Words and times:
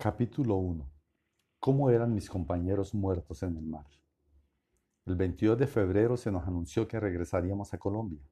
Capítulo 0.00 0.54
1. 0.54 0.88
¿Cómo 1.58 1.90
eran 1.90 2.14
mis 2.14 2.30
compañeros 2.30 2.94
muertos 2.94 3.42
en 3.42 3.56
el 3.56 3.64
mar? 3.64 3.84
El 5.06 5.16
22 5.16 5.58
de 5.58 5.66
febrero 5.66 6.16
se 6.16 6.30
nos 6.30 6.46
anunció 6.46 6.86
que 6.86 7.00
regresaríamos 7.00 7.74
a 7.74 7.78
Colombia. 7.78 8.22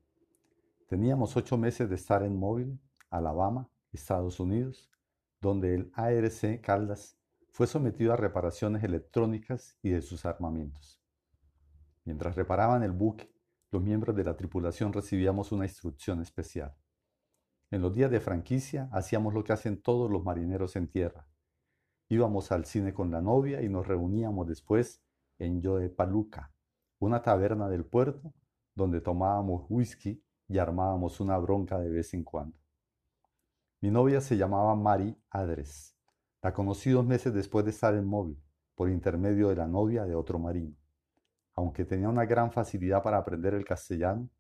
Teníamos 0.87 1.37
ocho 1.37 1.59
meses 1.59 1.89
de 1.89 1.97
estar 1.97 2.23
en 2.23 2.39
Móvil, 2.39 2.79
Alabama, 3.11 3.69
Estados 3.93 4.39
Unidos, 4.39 4.89
donde 5.41 5.75
el 5.75 5.91
ARC 5.95 6.61
Caldas 6.61 7.19
fue 7.51 7.67
sometido 7.67 8.13
a 8.13 8.17
reparaciones 8.17 8.85
electrónicas 8.85 9.77
y 9.83 9.91
de 9.91 10.03
sus 10.03 10.25
armamentos. 10.25 11.03
Mientras 12.05 12.37
reparaban 12.37 12.85
el 12.85 12.93
buque, 12.93 13.35
los 13.73 13.83
miembros 13.83 14.15
de 14.15 14.23
la 14.23 14.37
tripulación 14.37 14.93
recibíamos 14.93 15.51
una 15.51 15.65
instrucción 15.65 16.23
especial. 16.23 16.77
En 17.73 17.83
los 17.83 17.93
días 17.93 18.13
de 18.13 18.21
franquicia 18.21 18.89
hacíamos 18.93 19.35
lo 19.35 19.43
que 19.43 19.53
hacen 19.53 19.83
todos 19.83 20.09
los 20.09 20.23
marineros 20.23 20.77
en 20.77 20.87
tierra, 20.87 21.27
Íbamos 22.09 22.53
al 22.53 22.65
cine 22.67 22.95
con 22.95 23.11
la 23.11 23.21
novia 23.21 23.63
y 23.63 23.69
nos 23.69 23.89
reuníamos 23.89 24.47
después 24.47 25.03
en 25.39 25.61
Yoepaluca, 25.61 26.53
una 27.01 27.21
taberna 27.21 27.69
del 27.69 27.85
puerto 27.85 28.33
donde 28.77 29.01
tomábamos 29.01 29.67
whisky 29.69 30.23
y 30.47 30.59
armábamos 30.59 31.19
una 31.19 31.37
bronca 31.39 31.81
de 31.81 31.91
vez 31.91 32.15
en 32.15 32.23
cuando. 32.23 32.57
Mi 33.81 33.91
novia 33.91 34.21
se 34.21 34.37
llamaba 34.37 34.77
Mari 34.77 35.19
Adres. 35.31 35.97
La 36.43 36.53
conocí 36.53 36.91
dos 36.91 37.05
meses 37.05 37.35
después 37.35 37.65
de 37.65 37.73
estar 37.73 37.95
en 37.95 38.07
móvil, 38.07 38.41
por 38.77 38.89
intermedio 38.89 39.49
de 39.49 39.57
la 39.57 39.67
novia 39.67 40.05
de 40.05 40.15
otro 40.15 40.39
marino. 40.39 40.77
Aunque 41.55 41.85
tenía 41.85 42.09
una 42.09 42.25
gran 42.25 42.53
facilidad 42.53 43.03
para 43.03 43.19
aprender 43.19 43.55
el 43.55 43.65
castellano, 43.65 44.31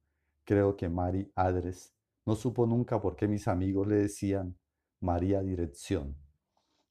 creo 0.45 0.77
que 0.77 0.89
Mari 0.89 1.33
Adres 1.35 1.93
no 2.25 2.37
supo 2.37 2.65
nunca 2.65 3.01
por 3.01 3.17
qué 3.17 3.27
mis 3.27 3.49
amigos 3.49 3.89
le 3.89 3.97
decían 3.97 4.57
María 5.01 5.41
Dirección 5.43 6.26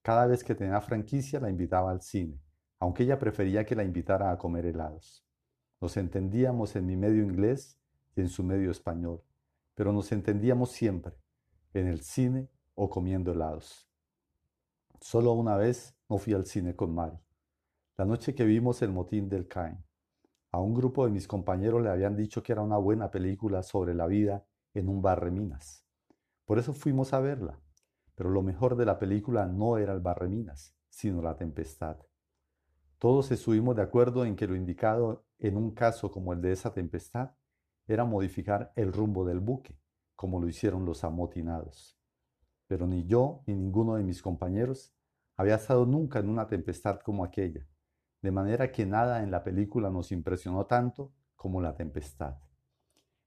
cada 0.05 0.27
vez 0.27 0.43
que 0.43 0.53
tenía 0.53 0.79
franquicia 0.81 1.39
la 1.39 1.49
invitaba 1.49 1.89
al 1.89 1.99
cine, 1.99 2.39
aunque 2.77 3.01
ella 3.01 3.17
prefería 3.17 3.65
que 3.65 3.75
la 3.75 3.83
invitara 3.83 4.29
a 4.29 4.37
comer 4.37 4.67
helados. 4.67 5.25
Nos 5.81 5.97
entendíamos 5.97 6.75
en 6.75 6.85
mi 6.85 6.95
medio 6.95 7.23
inglés 7.23 7.79
y 8.15 8.21
en 8.21 8.29
su 8.29 8.43
medio 8.43 8.69
español, 8.69 9.23
pero 9.73 9.91
nos 9.91 10.11
entendíamos 10.11 10.69
siempre, 10.69 11.15
en 11.73 11.87
el 11.87 12.01
cine 12.01 12.47
o 12.75 12.87
comiendo 12.87 13.31
helados. 13.31 13.89
Solo 15.01 15.31
una 15.31 15.57
vez 15.57 15.97
no 16.07 16.19
fui 16.19 16.33
al 16.33 16.45
cine 16.45 16.75
con 16.75 16.93
Mari, 16.93 17.17
la 17.97 18.05
noche 18.05 18.35
que 18.35 18.45
vimos 18.45 18.83
El 18.83 18.91
motín 18.91 19.27
del 19.27 19.47
Cain. 19.47 19.83
A 20.51 20.59
un 20.59 20.75
grupo 20.75 21.05
de 21.05 21.11
mis 21.11 21.27
compañeros 21.27 21.81
le 21.81 21.89
habían 21.89 22.15
dicho 22.15 22.43
que 22.43 22.51
era 22.51 22.61
una 22.61 22.77
buena 22.77 23.09
película 23.09 23.63
sobre 23.63 23.95
la 23.95 24.05
vida 24.05 24.45
en 24.75 24.87
un 24.87 25.01
bar 25.01 25.31
minas. 25.31 25.83
Por 26.45 26.59
eso 26.59 26.73
fuimos 26.73 27.11
a 27.11 27.21
verla. 27.21 27.59
Pero 28.15 28.29
lo 28.29 28.41
mejor 28.41 28.75
de 28.75 28.85
la 28.85 28.97
película 28.97 29.45
no 29.45 29.77
era 29.77 29.93
el 29.93 29.99
barreminas, 29.99 30.75
sino 30.89 31.21
la 31.21 31.35
tempestad. 31.35 31.97
Todos 32.97 33.29
estuvimos 33.31 33.75
de 33.75 33.81
acuerdo 33.81 34.25
en 34.25 34.35
que 34.35 34.47
lo 34.47 34.55
indicado 34.55 35.25
en 35.37 35.57
un 35.57 35.71
caso 35.71 36.09
como 36.09 36.33
el 36.33 36.41
de 36.41 36.53
esa 36.53 36.73
tempestad 36.73 37.31
era 37.87 38.05
modificar 38.05 38.71
el 38.75 38.93
rumbo 38.93 39.25
del 39.25 39.39
buque, 39.39 39.77
como 40.15 40.39
lo 40.39 40.47
hicieron 40.47 40.85
los 40.85 41.03
amotinados. 41.03 41.99
Pero 42.67 42.87
ni 42.87 43.05
yo 43.05 43.43
ni 43.45 43.53
ninguno 43.53 43.95
de 43.95 44.03
mis 44.03 44.21
compañeros 44.21 44.95
había 45.37 45.55
estado 45.55 45.85
nunca 45.85 46.19
en 46.19 46.29
una 46.29 46.47
tempestad 46.47 46.99
como 47.01 47.23
aquella, 47.23 47.67
de 48.21 48.31
manera 48.31 48.71
que 48.71 48.85
nada 48.85 49.21
en 49.21 49.29
la 49.29 49.43
película 49.43 49.89
nos 49.89 50.11
impresionó 50.11 50.65
tanto 50.65 51.11
como 51.35 51.61
la 51.61 51.75
tempestad. 51.75 52.37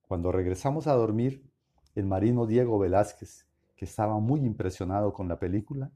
Cuando 0.02 0.32
regresamos 0.32 0.86
a 0.86 0.94
dormir, 0.94 1.48
el 1.94 2.06
marino 2.06 2.46
Diego 2.46 2.78
Velázquez, 2.78 3.47
que 3.78 3.84
estaba 3.84 4.18
muy 4.18 4.40
impresionado 4.40 5.12
con 5.12 5.28
la 5.28 5.38
película, 5.38 5.92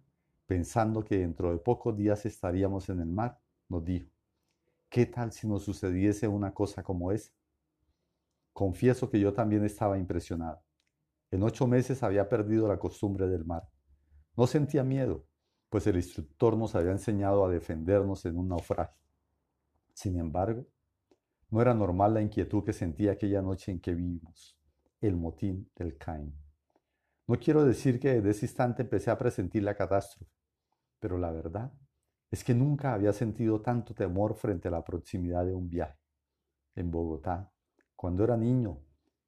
pensando 0.46 1.04
que 1.04 1.18
dentro 1.18 1.50
de 1.50 1.58
pocos 1.58 1.96
días 1.96 2.24
estaríamos 2.24 2.88
en 2.88 3.00
el 3.00 3.08
mar, 3.08 3.40
nos 3.68 3.84
dijo, 3.84 4.08
¿qué 4.88 5.04
tal 5.04 5.32
si 5.32 5.48
nos 5.48 5.64
sucediese 5.64 6.28
una 6.28 6.54
cosa 6.54 6.84
como 6.84 7.10
esa? 7.10 7.32
Confieso 8.52 9.10
que 9.10 9.18
yo 9.18 9.32
también 9.32 9.64
estaba 9.64 9.98
impresionado. 9.98 10.62
En 11.32 11.42
ocho 11.42 11.66
meses 11.66 12.04
había 12.04 12.28
perdido 12.28 12.68
la 12.68 12.78
costumbre 12.78 13.26
del 13.26 13.44
mar. 13.44 13.68
No 14.36 14.46
sentía 14.46 14.84
miedo, 14.84 15.26
pues 15.68 15.84
el 15.88 15.96
instructor 15.96 16.56
nos 16.56 16.76
había 16.76 16.92
enseñado 16.92 17.44
a 17.44 17.50
defendernos 17.50 18.24
en 18.26 18.38
un 18.38 18.46
naufragio. 18.46 19.02
Sin 19.92 20.20
embargo, 20.20 20.68
no 21.50 21.60
era 21.60 21.74
normal 21.74 22.14
la 22.14 22.22
inquietud 22.22 22.62
que 22.62 22.72
sentía 22.72 23.10
aquella 23.10 23.42
noche 23.42 23.72
en 23.72 23.80
que 23.80 23.92
vivimos, 23.92 24.56
el 25.00 25.16
motín 25.16 25.68
del 25.74 25.98
Cain. 25.98 26.41
No 27.32 27.38
quiero 27.38 27.64
decir 27.64 27.98
que 27.98 28.12
desde 28.12 28.28
ese 28.28 28.44
instante 28.44 28.82
empecé 28.82 29.10
a 29.10 29.16
presentir 29.16 29.62
la 29.62 29.74
catástrofe, 29.74 30.30
pero 31.00 31.16
la 31.16 31.30
verdad 31.30 31.72
es 32.30 32.44
que 32.44 32.52
nunca 32.52 32.92
había 32.92 33.14
sentido 33.14 33.62
tanto 33.62 33.94
temor 33.94 34.34
frente 34.34 34.68
a 34.68 34.70
la 34.70 34.84
proximidad 34.84 35.46
de 35.46 35.54
un 35.54 35.70
viaje. 35.70 35.98
En 36.74 36.90
Bogotá, 36.90 37.50
cuando 37.96 38.22
era 38.22 38.36
niño 38.36 38.80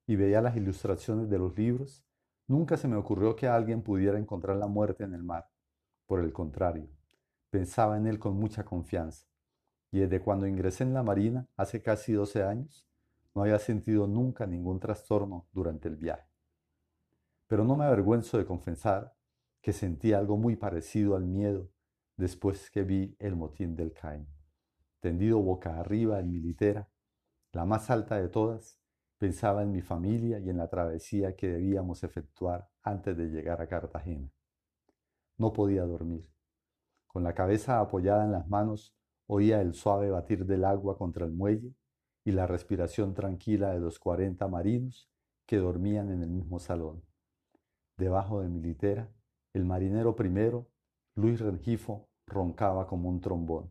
y 0.07 0.17
veía 0.17 0.43
las 0.43 0.55
ilustraciones 0.55 1.31
de 1.31 1.39
los 1.39 1.57
libros, 1.57 2.05
nunca 2.47 2.77
se 2.77 2.89
me 2.89 2.97
ocurrió 2.97 3.35
que 3.37 3.49
alguien 3.49 3.81
pudiera 3.81 4.19
encontrar 4.19 4.59
la 4.59 4.67
muerte 4.67 5.05
en 5.05 5.15
el 5.15 5.23
mar. 5.23 5.49
Por 6.05 6.21
el 6.21 6.31
contrario, 6.31 6.91
pensaba 7.49 7.97
en 7.97 8.07
él 8.07 8.19
con 8.19 8.37
mucha 8.37 8.67
confianza. 8.67 9.27
Y 9.91 10.01
desde 10.01 10.21
cuando 10.21 10.47
ingresé 10.47 10.85
en 10.85 10.93
la 10.93 11.03
Marina, 11.03 11.49
hace 11.57 11.81
casi 11.81 12.13
12 12.13 12.43
años, 12.43 12.87
no 13.35 13.45
había 13.45 13.59
sentido 13.59 14.07
nunca 14.07 14.47
ningún 14.47 14.79
trastorno 14.79 15.49
durante 15.55 15.89
el 15.89 15.97
viaje 15.97 16.34
pero 17.55 17.63
no 17.63 17.77
me 17.77 17.85
avergüenzo 17.85 18.37
de 18.37 18.47
confesar 18.47 19.15
que 19.63 19.73
sentí 19.73 20.13
algo 20.13 20.37
muy 20.37 20.57
parecido 20.57 21.15
al 21.15 21.25
miedo 21.25 21.71
después 22.17 22.69
que 22.69 22.83
vi 22.83 23.15
el 23.21 23.37
motín 23.37 23.77
del 23.77 23.93
Caín. 23.93 24.27
Tendido 24.99 25.39
boca 25.39 25.79
arriba 25.79 26.19
en 26.19 26.33
mi 26.33 26.41
litera, 26.41 26.91
la 27.53 27.65
más 27.65 27.91
alta 27.91 28.21
de 28.21 28.29
todas, 28.29 28.81
pensaba 29.19 29.63
en 29.63 29.71
mi 29.71 29.83
familia 29.83 30.41
y 30.41 30.51
en 30.51 30.57
la 30.57 30.67
travesía 30.67 31.37
que 31.37 31.47
debíamos 31.47 32.03
efectuar 32.03 32.69
antes 32.83 33.17
de 33.17 33.29
llegar 33.29 33.63
a 33.63 33.69
Cartagena. 33.69 34.29
No 35.39 35.53
podía 35.53 35.85
dormir. 35.85 36.29
Con 37.07 37.23
la 37.23 37.35
cabeza 37.35 37.79
apoyada 37.79 38.25
en 38.25 38.33
las 38.33 38.49
manos, 38.49 38.97
oía 39.29 39.61
el 39.61 39.75
suave 39.75 40.11
batir 40.11 40.45
del 40.45 40.65
agua 40.65 40.99
contra 40.99 41.25
el 41.25 41.31
muelle 41.31 41.73
y 42.25 42.33
la 42.33 42.49
respiración 42.49 43.15
tranquila 43.15 43.73
de 43.73 43.79
los 43.79 44.01
cuarenta 44.01 44.49
marinos 44.49 45.09
que 45.47 45.59
dormían 45.59 46.11
en 46.11 46.21
el 46.21 46.31
mismo 46.31 46.59
salón. 46.59 47.14
Debajo 47.97 48.41
de 48.41 48.49
mi 48.49 48.61
litera, 48.61 49.09
el 49.53 49.65
marinero 49.65 50.17
primero, 50.17 50.69
Luis 51.15 51.41
Rengifo, 51.41 52.09
roncaba 52.27 52.89
como 52.89 53.09
un 53.09 53.21
trombón. 53.21 53.71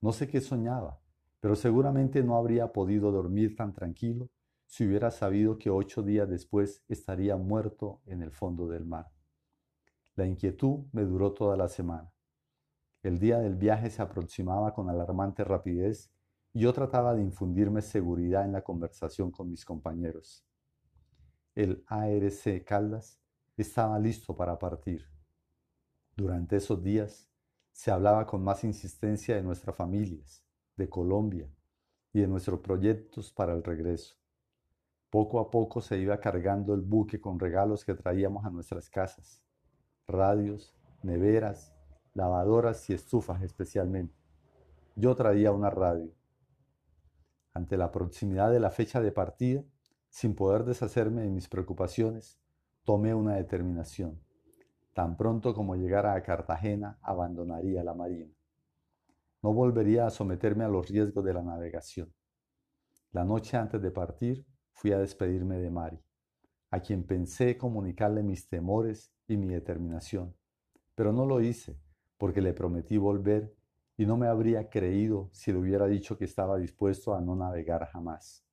No 0.00 0.12
sé 0.12 0.28
qué 0.28 0.40
soñaba, 0.40 1.00
pero 1.40 1.56
seguramente 1.56 2.22
no 2.22 2.36
habría 2.36 2.72
podido 2.72 3.10
dormir 3.10 3.56
tan 3.56 3.72
tranquilo 3.72 4.30
si 4.66 4.86
hubiera 4.86 5.10
sabido 5.10 5.58
que 5.58 5.70
ocho 5.70 6.02
días 6.02 6.28
después 6.28 6.84
estaría 6.88 7.36
muerto 7.36 8.00
en 8.06 8.22
el 8.22 8.30
fondo 8.30 8.68
del 8.68 8.84
mar. 8.84 9.10
La 10.14 10.26
inquietud 10.26 10.84
me 10.92 11.02
duró 11.02 11.32
toda 11.32 11.56
la 11.56 11.68
semana. 11.68 12.12
El 13.02 13.18
día 13.18 13.38
del 13.38 13.56
viaje 13.56 13.90
se 13.90 14.02
aproximaba 14.02 14.74
con 14.74 14.90
alarmante 14.90 15.42
rapidez 15.42 16.12
y 16.52 16.60
yo 16.60 16.72
trataba 16.72 17.14
de 17.14 17.22
infundirme 17.22 17.82
seguridad 17.82 18.44
en 18.44 18.52
la 18.52 18.62
conversación 18.62 19.30
con 19.30 19.50
mis 19.50 19.64
compañeros. 19.64 20.44
El 21.54 21.82
ARC 21.86 22.64
Caldas 22.64 23.17
estaba 23.62 23.98
listo 23.98 24.36
para 24.36 24.58
partir. 24.58 25.06
Durante 26.16 26.56
esos 26.56 26.82
días 26.82 27.30
se 27.72 27.90
hablaba 27.90 28.26
con 28.26 28.42
más 28.42 28.64
insistencia 28.64 29.36
de 29.36 29.42
nuestras 29.42 29.76
familias, 29.76 30.44
de 30.76 30.88
Colombia 30.88 31.48
y 32.12 32.20
de 32.20 32.26
nuestros 32.26 32.60
proyectos 32.60 33.32
para 33.32 33.52
el 33.52 33.62
regreso. 33.62 34.16
Poco 35.10 35.40
a 35.40 35.50
poco 35.50 35.80
se 35.80 35.98
iba 35.98 36.20
cargando 36.20 36.74
el 36.74 36.82
buque 36.82 37.20
con 37.20 37.38
regalos 37.38 37.84
que 37.84 37.94
traíamos 37.94 38.44
a 38.44 38.50
nuestras 38.50 38.90
casas, 38.90 39.42
radios, 40.06 40.74
neveras, 41.02 41.72
lavadoras 42.14 42.88
y 42.90 42.94
estufas 42.94 43.42
especialmente. 43.42 44.14
Yo 44.96 45.14
traía 45.14 45.52
una 45.52 45.70
radio. 45.70 46.12
Ante 47.54 47.76
la 47.76 47.90
proximidad 47.90 48.50
de 48.50 48.60
la 48.60 48.70
fecha 48.70 49.00
de 49.00 49.12
partida, 49.12 49.64
sin 50.10 50.34
poder 50.34 50.64
deshacerme 50.64 51.22
de 51.22 51.30
mis 51.30 51.48
preocupaciones, 51.48 52.40
tomé 52.88 53.12
una 53.12 53.34
determinación. 53.34 54.18
Tan 54.94 55.18
pronto 55.18 55.52
como 55.52 55.76
llegara 55.76 56.14
a 56.14 56.22
Cartagena, 56.22 56.98
abandonaría 57.02 57.84
la 57.84 57.92
marina. 57.92 58.32
No 59.42 59.52
volvería 59.52 60.06
a 60.06 60.10
someterme 60.10 60.64
a 60.64 60.68
los 60.68 60.88
riesgos 60.88 61.22
de 61.22 61.34
la 61.34 61.42
navegación. 61.42 62.10
La 63.12 63.24
noche 63.24 63.58
antes 63.58 63.82
de 63.82 63.90
partir, 63.90 64.46
fui 64.72 64.90
a 64.92 64.98
despedirme 64.98 65.58
de 65.58 65.68
Mari, 65.68 66.00
a 66.70 66.80
quien 66.80 67.04
pensé 67.04 67.58
comunicarle 67.58 68.22
mis 68.22 68.48
temores 68.48 69.12
y 69.26 69.36
mi 69.36 69.48
determinación, 69.48 70.34
pero 70.94 71.12
no 71.12 71.26
lo 71.26 71.42
hice 71.42 71.78
porque 72.16 72.40
le 72.40 72.54
prometí 72.54 72.96
volver 72.96 73.54
y 73.98 74.06
no 74.06 74.16
me 74.16 74.28
habría 74.28 74.70
creído 74.70 75.28
si 75.34 75.52
le 75.52 75.58
hubiera 75.58 75.86
dicho 75.88 76.16
que 76.16 76.24
estaba 76.24 76.56
dispuesto 76.56 77.14
a 77.14 77.20
no 77.20 77.36
navegar 77.36 77.84
jamás. 77.92 78.46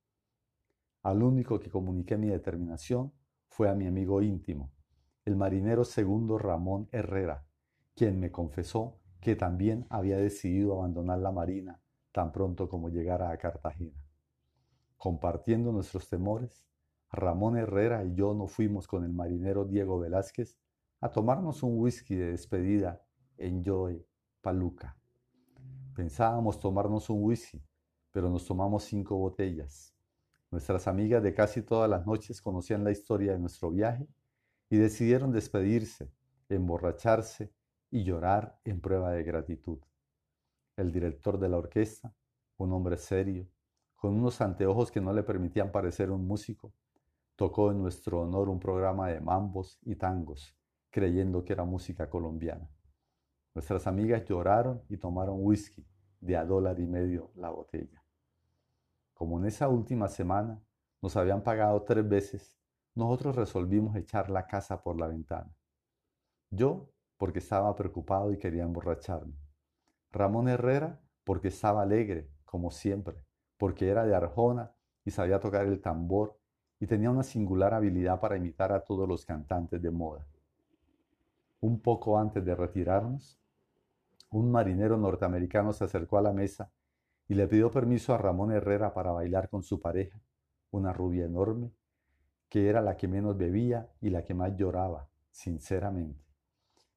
Al 1.03 1.23
único 1.23 1.57
que 1.57 1.69
comuniqué 1.69 2.17
mi 2.17 2.27
determinación 2.27 3.13
fue 3.47 3.69
a 3.69 3.75
mi 3.75 3.87
amigo 3.87 4.21
íntimo, 4.21 4.71
el 5.25 5.35
marinero 5.35 5.85
segundo 5.85 6.37
Ramón 6.37 6.87
Herrera, 6.91 7.45
quien 7.95 8.19
me 8.19 8.31
confesó 8.31 8.99
que 9.21 9.35
también 9.35 9.87
había 9.89 10.17
decidido 10.17 10.77
abandonar 10.77 11.19
la 11.19 11.31
marina 11.31 11.81
tan 12.11 12.31
pronto 12.31 12.69
como 12.69 12.89
llegara 12.89 13.31
a 13.31 13.37
Cartagena. 13.37 14.05
Compartiendo 14.97 15.71
nuestros 15.71 16.07
temores, 16.07 16.65
Ramón 17.11 17.57
Herrera 17.57 18.03
y 18.03 18.13
yo 18.13 18.33
nos 18.33 18.51
fuimos 18.51 18.87
con 18.87 19.03
el 19.03 19.13
marinero 19.13 19.65
Diego 19.65 19.99
Velázquez 19.99 20.57
a 21.01 21.11
tomarnos 21.11 21.63
un 21.63 21.79
whisky 21.79 22.15
de 22.15 22.31
despedida 22.31 23.05
en 23.37 23.63
Joy, 23.63 24.05
Paluca. 24.41 24.97
Pensábamos 25.95 26.59
tomarnos 26.59 27.09
un 27.09 27.23
whisky, 27.23 27.63
pero 28.11 28.29
nos 28.29 28.45
tomamos 28.45 28.83
cinco 28.83 29.17
botellas. 29.17 29.94
Nuestras 30.51 30.87
amigas 30.87 31.23
de 31.23 31.33
casi 31.33 31.61
todas 31.61 31.89
las 31.89 32.05
noches 32.05 32.41
conocían 32.41 32.83
la 32.83 32.91
historia 32.91 33.33
de 33.33 33.39
nuestro 33.39 33.71
viaje 33.71 34.07
y 34.69 34.77
decidieron 34.77 35.31
despedirse, 35.31 36.11
emborracharse 36.49 37.51
y 37.91 38.03
llorar 38.03 38.59
en 38.63 38.79
prueba 38.79 39.11
de 39.11 39.23
gratitud. 39.23 39.79
El 40.77 40.91
director 40.91 41.39
de 41.39 41.49
la 41.49 41.57
orquesta, 41.57 42.13
un 42.57 42.73
hombre 42.73 42.97
serio, 42.97 43.47
con 43.95 44.13
unos 44.13 44.39
anteojos 44.41 44.91
que 44.91 45.01
no 45.01 45.13
le 45.13 45.23
permitían 45.23 45.71
parecer 45.71 46.11
un 46.11 46.27
músico, 46.27 46.73
tocó 47.35 47.71
en 47.71 47.81
nuestro 47.81 48.21
honor 48.21 48.49
un 48.49 48.59
programa 48.59 49.09
de 49.09 49.19
mambos 49.19 49.79
y 49.81 49.95
tangos, 49.95 50.55
creyendo 50.89 51.43
que 51.43 51.53
era 51.53 51.65
música 51.65 52.09
colombiana. 52.09 52.69
Nuestras 53.53 53.87
amigas 53.87 54.25
lloraron 54.25 54.83
y 54.89 54.97
tomaron 54.97 55.37
whisky 55.39 55.85
de 56.19 56.37
a 56.37 56.45
dólar 56.45 56.79
y 56.79 56.85
medio 56.85 57.31
la 57.35 57.49
botella. 57.49 58.04
Como 59.15 59.39
en 59.39 59.45
esa 59.45 59.69
última 59.69 60.09
semana 60.09 60.61
nos 61.01 61.15
habían 61.15 61.41
pagado 61.41 61.81
tres 61.83 62.07
veces, 62.07 62.59
nosotros 62.95 63.37
resolvimos 63.37 63.95
echar 63.95 64.29
la 64.29 64.45
casa 64.45 64.83
por 64.83 64.99
la 64.99 65.07
ventana. 65.07 65.55
Yo 66.51 66.89
porque 67.17 67.39
estaba 67.39 67.73
preocupado 67.75 68.33
y 68.33 68.37
quería 68.37 68.63
emborracharme. 68.63 69.33
Ramón 70.11 70.49
Herrera 70.49 71.01
porque 71.23 71.47
estaba 71.47 71.81
alegre, 71.81 72.29
como 72.43 72.71
siempre, 72.71 73.15
porque 73.57 73.87
era 73.87 74.05
de 74.05 74.13
Arjona 74.13 74.75
y 75.05 75.11
sabía 75.11 75.39
tocar 75.39 75.65
el 75.65 75.79
tambor 75.79 76.37
y 76.81 76.85
tenía 76.85 77.09
una 77.09 77.23
singular 77.23 77.73
habilidad 77.73 78.19
para 78.19 78.35
imitar 78.35 78.73
a 78.73 78.83
todos 78.83 79.07
los 79.07 79.25
cantantes 79.25 79.81
de 79.81 79.91
moda. 79.91 80.27
Un 81.61 81.79
poco 81.79 82.19
antes 82.19 82.43
de 82.43 82.53
retirarnos, 82.53 83.39
un 84.29 84.51
marinero 84.51 84.97
norteamericano 84.97 85.71
se 85.71 85.85
acercó 85.85 86.17
a 86.17 86.21
la 86.21 86.33
mesa 86.33 86.69
y 87.27 87.35
le 87.35 87.47
pidió 87.47 87.71
permiso 87.71 88.13
a 88.13 88.17
Ramón 88.17 88.51
Herrera 88.51 88.93
para 88.93 89.11
bailar 89.11 89.49
con 89.49 89.63
su 89.63 89.79
pareja, 89.79 90.21
una 90.71 90.93
rubia 90.93 91.25
enorme, 91.25 91.71
que 92.49 92.69
era 92.69 92.81
la 92.81 92.97
que 92.97 93.07
menos 93.07 93.37
bebía 93.37 93.89
y 94.01 94.09
la 94.09 94.23
que 94.23 94.33
más 94.33 94.55
lloraba, 94.55 95.09
sinceramente. 95.31 96.23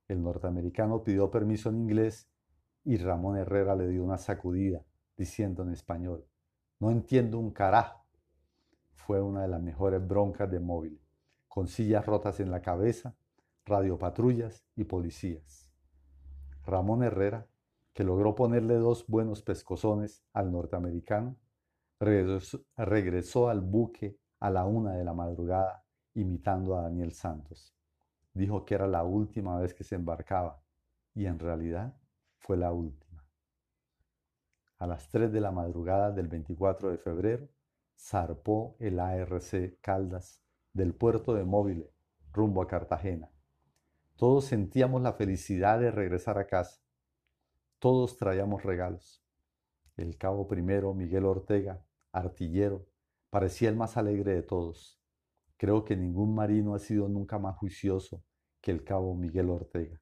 El 0.07 0.23
norteamericano 0.23 1.03
pidió 1.03 1.31
permiso 1.31 1.69
en 1.71 1.77
inglés 1.77 2.29
y 2.85 2.97
Ramón 2.97 3.37
Herrera 3.37 3.75
le 3.75 3.89
dio 3.89 4.05
una 4.05 4.19
sacudida, 4.19 4.85
diciendo 5.17 5.63
en 5.63 5.71
español, 5.71 6.27
no 6.79 6.91
entiendo 6.91 7.39
un 7.39 7.51
carajo 7.51 7.99
fue 9.09 9.23
una 9.23 9.41
de 9.41 9.49
las 9.49 9.63
mejores 9.63 10.07
broncas 10.07 10.51
de 10.51 10.61
móvil, 10.61 11.01
con 11.49 11.67
sillas 11.67 12.05
rotas 12.05 12.41
en 12.41 12.51
la 12.51 12.61
cabeza, 12.61 13.17
radiopatrullas 13.65 14.67
y 14.77 14.85
policías. 14.85 15.73
Ramón 16.67 17.03
Herrera, 17.03 17.47
que 17.99 18.05
logró 18.05 18.37
ponerle 18.37 18.77
dos 18.77 19.05
buenos 19.09 19.43
pescozones 19.43 20.23
al 20.33 20.53
norteamericano, 20.53 21.37
regresó, 21.99 23.49
al 23.49 23.61
buque 23.61 24.21
a 24.39 24.51
la 24.51 24.65
una 24.67 24.93
de 24.93 25.03
la 25.03 25.15
madrugada 25.15 25.85
imitando 26.15 26.79
a 26.79 26.83
Daniel 26.83 27.11
Santos. 27.11 27.75
Dijo 28.33 28.65
que 28.65 28.77
era 28.77 28.87
la 28.87 29.03
última 29.03 29.59
vez 29.59 29.75
que 29.75 29.83
se 29.83 29.97
embarcaba 29.97 30.63
y 31.13 31.27
en 31.27 31.41
realidad 31.41 31.93
fue 32.37 32.57
la 32.57 32.71
última. 32.71 33.27
A 34.79 34.87
las 34.87 35.09
3 35.09 35.33
de 35.33 35.41
la 35.41 35.51
madrugada 35.51 36.13
del 36.13 36.29
24 36.29 36.93
de 36.93 36.99
febrero, 36.99 37.49
zarpó 37.99 38.77
el 38.79 39.01
ARC 39.01 39.81
Caldas 39.81 40.41
del 40.73 40.95
puerto 40.95 41.35
de 41.35 41.43
Móvil 41.43 41.91
rumbo 42.31 42.63
a 42.63 42.69
Cartagena. 42.69 43.29
Todos 44.15 44.45
sentíamos 44.45 45.03
la 45.03 45.15
felicidad 45.15 45.81
de 45.81 45.91
regresar 45.91 46.39
a 46.39 46.47
casa. 46.47 46.81
Todos 47.79 48.17
traíamos 48.17 48.65
regalos. 48.65 49.23
El 49.97 50.19
cabo 50.19 50.49
primero, 50.49 50.95
Miguel 50.95 51.25
Ortega, 51.25 51.85
artillero, 52.11 52.87
parecía 53.31 53.69
el 53.69 53.77
más 53.77 53.97
alegre 53.97 54.35
de 54.35 54.43
todos. 54.43 55.01
Creo 55.57 55.85
que 55.85 55.97
ningún 55.97 56.35
marino 56.35 56.75
ha 56.75 56.81
sido 56.81 57.09
nunca 57.09 57.39
más 57.39 57.57
juicioso 57.57 58.25
que 58.61 58.73
el 58.73 58.83
cabo 58.83 59.15
Miguel 59.15 59.49
Ortega. 59.49 60.01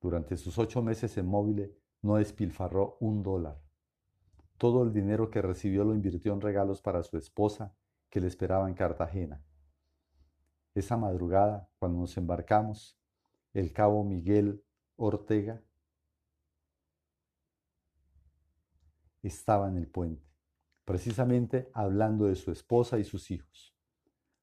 Durante 0.00 0.38
sus 0.38 0.58
ocho 0.58 0.82
meses 0.82 1.18
en 1.18 1.26
Móvil 1.26 1.74
no 2.00 2.16
despilfarró 2.16 2.96
un 3.00 3.22
dólar. 3.22 3.60
Todo 4.56 4.82
el 4.82 4.94
dinero 4.94 5.30
que 5.30 5.42
recibió 5.42 5.84
lo 5.84 5.94
invirtió 5.94 6.32
en 6.32 6.40
regalos 6.40 6.80
para 6.80 7.02
su 7.02 7.18
esposa, 7.18 7.74
que 8.08 8.20
le 8.20 8.28
esperaba 8.28 8.66
en 8.66 8.74
Cartagena. 8.74 9.44
Esa 10.74 10.96
madrugada, 10.96 11.68
cuando 11.78 11.98
nos 11.98 12.16
embarcamos, 12.16 12.98
el 13.52 13.74
cabo 13.74 14.04
Miguel 14.04 14.64
Ortega 14.96 15.62
estaba 19.28 19.68
en 19.68 19.76
el 19.76 19.86
puente, 19.86 20.26
precisamente 20.84 21.70
hablando 21.72 22.26
de 22.26 22.36
su 22.36 22.50
esposa 22.50 22.98
y 22.98 23.04
sus 23.04 23.30
hijos, 23.30 23.74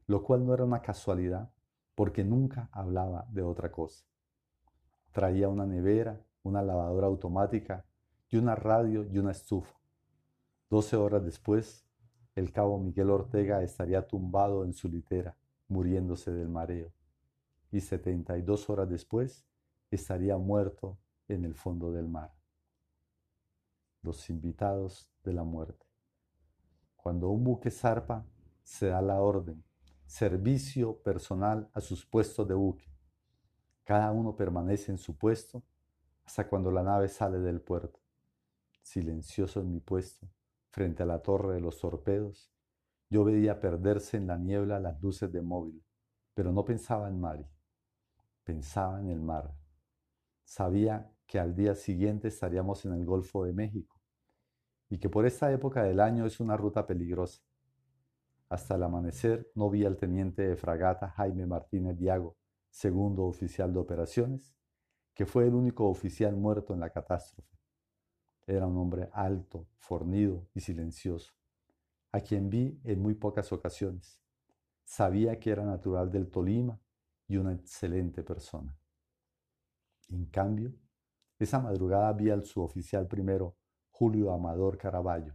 lo 0.07 0.23
cual 0.23 0.45
no 0.45 0.53
era 0.53 0.63
una 0.63 0.81
casualidad, 0.81 1.51
porque 1.95 2.23
nunca 2.23 2.69
hablaba 2.71 3.27
de 3.29 3.41
otra 3.41 3.71
cosa. 3.71 4.05
Traía 5.11 5.49
una 5.49 5.65
nevera, 5.65 6.25
una 6.43 6.61
lavadora 6.61 7.07
automática 7.07 7.85
y 8.29 8.37
una 8.37 8.55
radio 8.55 9.05
y 9.05 9.17
una 9.17 9.31
estufa. 9.31 9.77
Doce 10.69 10.95
horas 10.95 11.25
después, 11.25 11.85
el 12.35 12.51
cabo 12.53 12.79
Miguel 12.79 13.09
Ortega 13.09 13.61
estaría 13.63 14.07
tumbado 14.07 14.63
en 14.63 14.73
su 14.73 14.87
litera, 14.87 15.35
muriéndose 15.67 16.31
del 16.31 16.47
mareo. 16.47 16.93
Y 17.71 17.81
setenta 17.81 18.37
y 18.37 18.43
dos 18.43 18.69
horas 18.69 18.89
después, 18.89 19.45
estaría 19.91 20.37
muerto 20.37 20.97
en 21.27 21.43
el 21.43 21.53
fondo 21.53 21.91
del 21.91 22.07
mar. 22.07 22.38
Los 24.01 24.29
invitados 24.29 25.11
de 25.23 25.33
la 25.33 25.43
muerte. 25.43 25.85
Cuando 26.95 27.29
un 27.29 27.43
buque 27.43 27.71
zarpa, 27.71 28.25
se 28.63 28.87
da 28.87 29.01
la 29.01 29.21
orden, 29.21 29.63
servicio 30.05 31.01
personal 31.01 31.69
a 31.73 31.81
sus 31.81 32.05
puestos 32.05 32.47
de 32.47 32.53
buque. 32.53 32.85
Cada 33.83 34.11
uno 34.11 34.35
permanece 34.35 34.91
en 34.91 34.97
su 34.97 35.17
puesto 35.17 35.63
hasta 36.23 36.47
cuando 36.47 36.71
la 36.71 36.83
nave 36.83 37.07
sale 37.07 37.39
del 37.39 37.61
puerto. 37.61 37.99
Silencioso 38.81 39.61
en 39.61 39.71
mi 39.71 39.79
puesto, 39.79 40.29
frente 40.69 41.03
a 41.03 41.05
la 41.05 41.21
torre 41.21 41.55
de 41.55 41.61
los 41.61 41.79
torpedos, 41.79 42.51
yo 43.09 43.23
veía 43.23 43.59
perderse 43.59 44.17
en 44.17 44.27
la 44.27 44.37
niebla 44.37 44.79
las 44.79 45.01
luces 45.01 45.31
de 45.31 45.41
móvil, 45.41 45.83
pero 46.35 46.51
no 46.51 46.63
pensaba 46.63 47.09
en 47.09 47.19
Mari, 47.19 47.47
pensaba 48.43 48.99
en 48.99 49.09
el 49.09 49.19
mar. 49.19 49.55
Sabía 50.43 51.11
que 51.29 51.39
al 51.39 51.53
día 51.53 51.75
siguiente 51.75 52.27
estaríamos 52.27 52.83
en 52.85 52.93
el 52.93 53.05
Golfo 53.05 53.45
de 53.45 53.53
México 53.53 54.01
y 54.89 54.97
que 54.97 55.09
por 55.09 55.27
esta 55.27 55.51
época 55.51 55.83
del 55.83 55.99
año 55.99 56.25
es 56.25 56.39
una 56.39 56.57
ruta 56.57 56.87
peligrosa. 56.87 57.43
Hasta 58.49 58.73
el 58.73 58.81
amanecer 58.81 59.51
no 59.53 59.69
vi 59.69 59.85
al 59.85 59.95
teniente 59.95 60.41
de 60.41 60.55
fragata 60.55 61.11
Jaime 61.11 61.45
Martínez 61.45 61.95
Diago, 61.99 62.35
segundo 62.71 63.25
oficial 63.25 63.71
de 63.71 63.79
operaciones, 63.79 64.55
que 65.13 65.27
fue 65.27 65.45
el 65.45 65.53
único 65.53 65.87
oficial 65.87 66.35
muerto 66.35 66.73
en 66.73 66.79
la 66.79 66.89
catástrofe. 66.89 67.59
Era 68.47 68.65
un 68.65 68.77
hombre 68.77 69.09
alto, 69.13 69.67
fornido 69.77 70.47
y 70.55 70.61
silencioso, 70.61 71.31
a 72.11 72.21
quien 72.21 72.49
vi 72.49 72.81
en 72.83 73.03
muy 73.03 73.13
pocas 73.13 73.53
ocasiones. 73.53 74.19
Sabía 74.83 75.39
que 75.39 75.51
era 75.51 75.63
natural 75.63 76.09
del 76.09 76.31
Tolima 76.31 76.81
y 77.27 77.37
una 77.37 77.53
excelente 77.53 78.23
persona. 78.23 78.75
En 80.07 80.25
cambio, 80.25 80.73
esa 81.39 81.59
madrugada 81.59 82.11
vi 82.13 82.29
al 82.29 82.43
suboficial 82.43 83.07
primero, 83.07 83.55
Julio 83.91 84.31
Amador 84.33 84.77
Caraballo, 84.77 85.33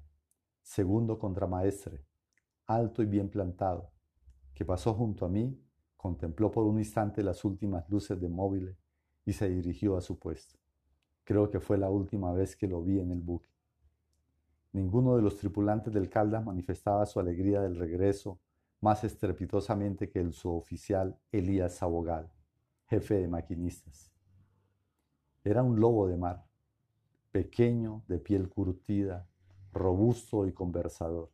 segundo 0.62 1.18
contramaestre, 1.18 2.04
alto 2.66 3.02
y 3.02 3.06
bien 3.06 3.30
plantado, 3.30 3.90
que 4.54 4.64
pasó 4.64 4.94
junto 4.94 5.25
a 5.25 5.28
mí, 5.28 5.58
contempló 5.96 6.50
por 6.50 6.66
un 6.66 6.78
instante 6.78 7.23
las 7.23 7.44
últimas 7.44 7.88
luces 7.88 8.20
de 8.20 8.28
móvil 8.28 8.76
y 9.25 9.32
se 9.32 9.49
dirigió 9.49 9.96
a 9.96 10.02
su 10.02 10.18
puesto. 10.18 10.58
Creo 11.25 11.50
que 11.50 11.61
fue 11.61 11.78
la 11.78 11.90
última 11.90 12.32
vez 12.32 12.54
que 12.54 12.68
lo 12.68 12.82
vi 12.82 13.00
en 13.00 13.11
el 13.11 13.23
buque. 13.23 13.49
Ninguno 14.73 15.16
de 15.16 15.23
los 15.23 15.38
tripulantes 15.38 15.94
del 15.94 16.11
Caldas 16.11 16.44
manifestaba 16.44 17.06
su 17.06 17.18
alegría 17.20 17.62
del 17.62 17.76
regreso 17.76 18.40
más 18.80 19.04
estrepitosamente 19.04 20.11
que 20.11 20.20
el 20.20 20.34
suboficial 20.34 21.18
Elías 21.32 21.76
Sabogal, 21.76 22.30
jefe 22.87 23.14
de 23.14 23.28
maquinistas. 23.28 24.13
Era 25.46 25.62
un 25.62 25.78
lobo 25.78 26.08
de 26.08 26.16
mar, 26.16 26.46
pequeño, 27.30 28.02
de 28.08 28.18
piel 28.18 28.48
curtida, 28.48 29.28
robusto 29.74 30.46
y 30.46 30.54
conversador. 30.54 31.30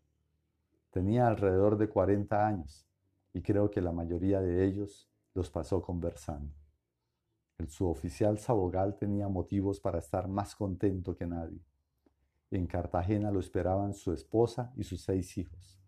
Tenía 0.90 1.28
alrededor 1.28 1.78
de 1.78 1.88
40 1.88 2.44
años 2.44 2.88
y 3.32 3.40
creo 3.40 3.70
que 3.70 3.80
la 3.80 3.92
mayoría 3.92 4.40
de 4.40 4.64
ellos 4.64 5.08
los 5.32 5.48
pasó 5.48 5.80
conversando. 5.80 6.52
El 7.56 7.68
suboficial 7.68 8.38
Sabogal 8.38 8.96
tenía 8.96 9.28
motivos 9.28 9.78
para 9.78 10.00
estar 10.00 10.26
más 10.26 10.56
contento 10.56 11.14
que 11.14 11.26
nadie. 11.26 11.60
En 12.50 12.66
Cartagena 12.66 13.30
lo 13.30 13.38
esperaban 13.38 13.94
su 13.94 14.12
esposa 14.12 14.72
y 14.76 14.82
sus 14.82 15.02
seis 15.02 15.38
hijos, 15.38 15.78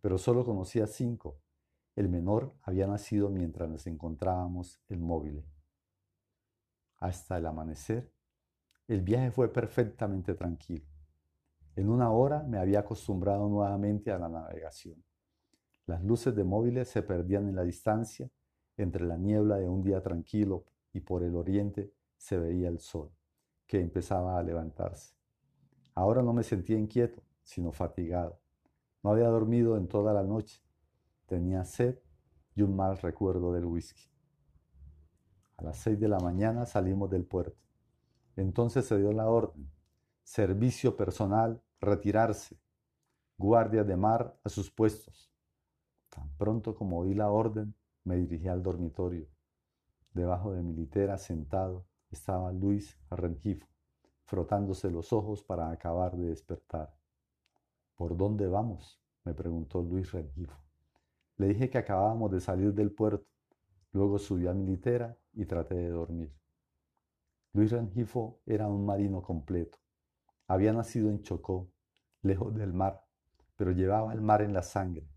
pero 0.00 0.16
solo 0.16 0.46
conocía 0.46 0.86
cinco. 0.86 1.40
El 1.94 2.08
menor 2.08 2.54
había 2.62 2.86
nacido 2.86 3.28
mientras 3.28 3.68
nos 3.68 3.86
encontrábamos 3.86 4.80
en 4.88 5.02
móvil. 5.02 5.44
Hasta 6.98 7.38
el 7.38 7.46
amanecer, 7.46 8.12
el 8.88 9.02
viaje 9.02 9.30
fue 9.30 9.52
perfectamente 9.52 10.34
tranquilo. 10.34 10.86
En 11.74 11.90
una 11.90 12.10
hora 12.10 12.42
me 12.42 12.58
había 12.58 12.80
acostumbrado 12.80 13.48
nuevamente 13.48 14.10
a 14.10 14.18
la 14.18 14.28
navegación. 14.28 15.04
Las 15.86 16.02
luces 16.02 16.34
de 16.34 16.44
móviles 16.44 16.88
se 16.88 17.02
perdían 17.02 17.48
en 17.48 17.56
la 17.56 17.62
distancia 17.62 18.30
entre 18.76 19.04
la 19.04 19.16
niebla 19.16 19.56
de 19.56 19.68
un 19.68 19.82
día 19.82 20.02
tranquilo 20.02 20.64
y 20.92 21.00
por 21.00 21.22
el 21.22 21.36
oriente 21.36 21.92
se 22.16 22.38
veía 22.38 22.68
el 22.68 22.78
sol, 22.78 23.10
que 23.66 23.80
empezaba 23.80 24.38
a 24.38 24.42
levantarse. 24.42 25.14
Ahora 25.94 26.22
no 26.22 26.32
me 26.32 26.42
sentía 26.42 26.78
inquieto, 26.78 27.22
sino 27.42 27.72
fatigado. 27.72 28.40
No 29.02 29.10
había 29.10 29.28
dormido 29.28 29.76
en 29.76 29.86
toda 29.86 30.12
la 30.12 30.22
noche. 30.22 30.62
Tenía 31.26 31.64
sed 31.64 31.98
y 32.54 32.62
un 32.62 32.74
mal 32.74 32.98
recuerdo 32.98 33.52
del 33.52 33.66
whisky. 33.66 34.10
A 35.56 35.64
las 35.64 35.78
seis 35.78 35.98
de 35.98 36.08
la 36.08 36.18
mañana 36.18 36.66
salimos 36.66 37.10
del 37.10 37.24
puerto. 37.24 37.58
Entonces 38.36 38.86
se 38.86 38.98
dio 38.98 39.12
la 39.12 39.28
orden. 39.28 39.70
Servicio 40.22 40.96
personal, 40.96 41.62
retirarse. 41.80 42.58
Guardia 43.38 43.84
de 43.84 43.96
mar 43.96 44.38
a 44.44 44.48
sus 44.48 44.70
puestos. 44.70 45.32
Tan 46.10 46.28
pronto 46.36 46.74
como 46.74 46.98
oí 47.00 47.14
la 47.14 47.30
orden, 47.30 47.74
me 48.04 48.16
dirigí 48.16 48.48
al 48.48 48.62
dormitorio. 48.62 49.28
Debajo 50.12 50.52
de 50.52 50.62
mi 50.62 50.72
litera, 50.72 51.18
sentado, 51.18 51.86
estaba 52.10 52.52
Luis 52.52 52.98
Rengifo 53.10 53.66
frotándose 54.26 54.90
los 54.90 55.12
ojos 55.12 55.42
para 55.42 55.70
acabar 55.70 56.16
de 56.16 56.26
despertar. 56.26 56.92
¿Por 57.94 58.16
dónde 58.16 58.48
vamos? 58.48 59.00
me 59.24 59.34
preguntó 59.34 59.82
Luis 59.82 60.12
Rengifo. 60.12 60.56
Le 61.36 61.48
dije 61.48 61.70
que 61.70 61.78
acabábamos 61.78 62.30
de 62.30 62.40
salir 62.40 62.74
del 62.74 62.92
puerto. 62.92 63.26
Luego 63.92 64.18
subí 64.18 64.46
a 64.46 64.52
mi 64.52 64.66
litera 64.66 65.16
y 65.36 65.46
traté 65.46 65.76
de 65.76 65.90
dormir. 65.90 66.34
Luis 67.52 67.70
Rengifo 67.70 68.40
era 68.44 68.66
un 68.66 68.84
marino 68.84 69.22
completo. 69.22 69.78
Había 70.48 70.72
nacido 70.72 71.08
en 71.08 71.22
Chocó, 71.22 71.70
lejos 72.22 72.52
del 72.56 72.72
mar, 72.72 73.06
pero 73.54 73.70
llevaba 73.70 74.12
el 74.12 74.20
mar 74.20 74.42
en 74.42 74.52
la 74.52 74.62
sangre. 74.62 75.08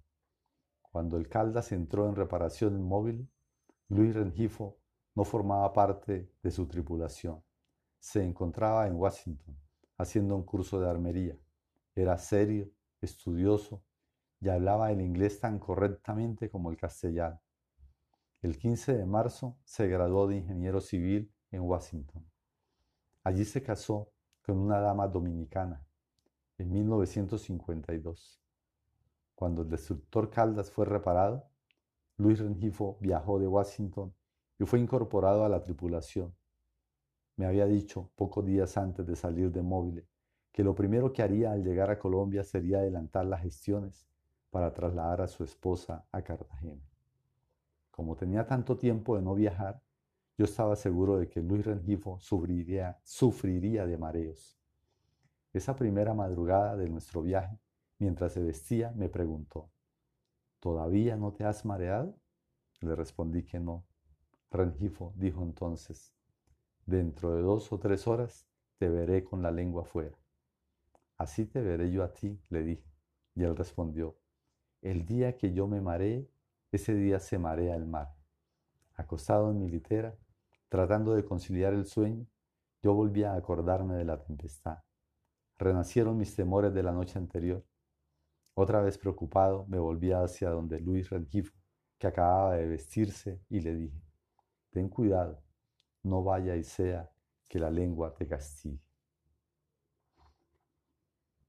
Cuando 0.84 1.18
el 1.18 1.28
Caldas 1.28 1.72
entró 1.72 2.08
en 2.08 2.16
reparación 2.16 2.80
móvil, 2.84 3.28
Luis 3.88 4.14
Rengifo 4.14 4.78
no 5.16 5.24
formaba 5.24 5.74
parte 5.74 6.32
de 6.44 6.52
su 6.52 6.68
tripulación 6.68 7.42
se 8.00 8.24
encontraba 8.24 8.88
en 8.88 8.96
Washington 8.96 9.56
haciendo 9.98 10.36
un 10.36 10.44
curso 10.44 10.80
de 10.80 10.90
armería. 10.90 11.38
Era 11.94 12.18
serio, 12.18 12.72
estudioso 13.02 13.84
y 14.40 14.48
hablaba 14.48 14.92
el 14.92 15.02
inglés 15.02 15.40
tan 15.42 15.60
correctamente 15.60 16.50
como 16.50 16.72
el 16.72 16.78
castellano. 16.78 17.42
El 18.42 18.58
15 18.58 18.98
de 18.98 19.06
marzo 19.06 19.58
se 19.64 19.88
graduó 19.88 20.28
de 20.28 20.38
ingeniero 20.38 20.82
civil 20.82 21.32
en 21.52 21.62
Washington. 21.62 22.26
Allí 23.24 23.46
se 23.46 23.62
casó 23.62 24.12
con 24.42 24.58
una 24.58 24.80
dama 24.80 25.08
dominicana 25.08 25.86
en 26.58 26.72
1952. 26.72 28.42
Cuando 29.36 29.62
el 29.64 29.70
destructor 29.70 30.30
Caldas 30.30 30.72
fue 30.72 30.86
reparado, 30.86 31.50
Luis 32.18 32.40
Rengifo 32.40 32.98
viajó 33.00 33.40
de 33.40 33.48
Washington 33.48 34.14
y 34.58 34.66
fue 34.66 34.80
incorporado 34.80 35.46
a 35.46 35.50
la 35.50 35.62
tripulación 35.62 36.34
me 37.40 37.46
había 37.46 37.68
dicho 37.68 38.12
pocos 38.18 38.46
días 38.46 38.76
antes 38.76 39.08
de 39.08 39.16
salir 39.16 39.50
de 39.50 39.62
móvil 39.62 40.06
que 40.52 40.62
lo 40.62 40.76
primero 40.76 41.14
que 41.14 41.24
haría 41.24 41.54
al 41.54 41.64
llegar 41.64 41.90
a 41.90 41.98
Colombia 41.98 42.44
sería 42.44 42.80
adelantar 42.80 43.26
las 43.26 43.42
gestiones 43.42 44.10
para 44.50 44.74
trasladar 44.74 45.22
a 45.22 45.28
su 45.30 45.46
esposa 45.46 46.06
a 46.12 46.22
Cartagena. 46.22 46.89
Como 48.00 48.16
tenía 48.16 48.48
tanto 48.48 48.78
tiempo 48.78 49.18
de 49.18 49.22
no 49.22 49.36
viajar, 49.36 49.84
yo 50.38 50.46
estaba 50.46 50.78
seguro 50.78 51.18
de 51.18 51.28
que 51.28 51.42
Luis 51.42 51.66
Rengifo 51.66 52.18
sufriría, 52.22 52.96
de 53.04 53.98
mareos. 53.98 54.58
Esa 55.52 55.76
primera 55.76 56.14
madrugada 56.14 56.78
de 56.78 56.88
nuestro 56.88 57.22
viaje, 57.22 57.60
mientras 57.98 58.32
se 58.32 58.42
vestía, 58.42 58.94
me 58.96 59.10
preguntó, 59.10 59.70
¿Todavía 60.62 61.18
no 61.18 61.34
te 61.34 61.44
has 61.44 61.66
mareado? 61.66 62.18
Le 62.80 62.96
respondí 62.96 63.44
que 63.44 63.60
no. 63.60 63.86
Rengifo 64.50 65.12
dijo 65.18 65.44
entonces, 65.44 66.16
Dentro 66.86 67.36
de 67.36 67.42
dos 67.42 67.70
o 67.74 67.80
tres 67.80 68.08
horas 68.08 68.48
te 68.78 68.88
veré 68.88 69.26
con 69.26 69.42
la 69.42 69.52
lengua 69.52 69.84
fuera. 69.84 70.18
Así 71.18 71.46
te 71.46 71.60
veré 71.62 71.92
yo 71.92 72.02
a 72.02 72.14
ti, 72.14 72.40
le 72.48 72.64
dije. 72.64 72.90
Y 73.36 73.44
él 73.44 73.58
respondió, 73.58 74.18
el 74.82 75.06
día 75.06 75.36
que 75.36 75.52
yo 75.52 75.68
me 75.68 75.82
maree, 75.82 76.32
ese 76.72 76.94
día 76.94 77.20
se 77.20 77.40
marea 77.40 77.76
el 77.76 77.86
mar. 77.86 78.14
Acostado 78.96 79.52
en 79.52 79.60
mi 79.60 79.70
litera, 79.70 80.16
tratando 80.68 81.14
de 81.16 81.26
conciliar 81.26 81.74
el 81.74 81.86
sueño, 81.86 82.28
yo 82.82 82.94
volví 82.94 83.24
a 83.24 83.34
acordarme 83.34 83.96
de 83.96 84.06
la 84.06 84.22
tempestad. 84.22 84.80
Renacieron 85.58 86.18
mis 86.18 86.36
temores 86.36 86.74
de 86.74 86.84
la 86.84 86.92
noche 86.92 87.18
anterior. 87.18 87.66
Otra 88.54 88.82
vez 88.82 88.98
preocupado, 88.98 89.66
me 89.68 89.80
volví 89.80 90.12
hacia 90.12 90.50
donde 90.50 90.80
Luis 90.80 91.10
Rengifo, 91.10 91.54
que 91.98 92.08
acababa 92.08 92.56
de 92.56 92.68
vestirse, 92.68 93.42
y 93.50 93.60
le 93.62 93.76
dije, 93.76 94.02
ten 94.70 94.90
cuidado, 94.90 95.42
no 96.04 96.24
vaya 96.24 96.56
y 96.56 96.64
sea 96.64 97.10
que 97.48 97.60
la 97.60 97.70
lengua 97.70 98.14
te 98.14 98.28
castigue. 98.28 98.89